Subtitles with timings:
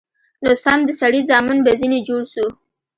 [0.43, 2.45] نو سم د سړي زامن به ځنې جوړ سو.